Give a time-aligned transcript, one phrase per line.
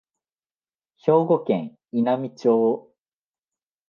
[0.97, 2.91] 兵庫県稲美町